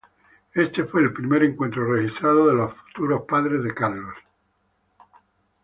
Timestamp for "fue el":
0.85-1.13